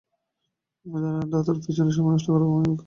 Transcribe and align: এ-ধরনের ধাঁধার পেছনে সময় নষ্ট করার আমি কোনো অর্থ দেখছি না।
এ-ধরনের 0.85 1.27
ধাঁধার 1.29 1.57
পেছনে 1.57 1.91
সময় 1.91 2.13
নষ্ট 2.13 2.27
করার 2.27 2.47
আমি 2.47 2.51
কোনো 2.51 2.59
অর্থ 2.59 2.67
দেখছি 2.67 2.71
না। 2.77 2.79